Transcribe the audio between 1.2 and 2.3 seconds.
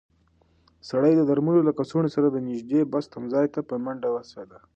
درملو له کڅوړې سره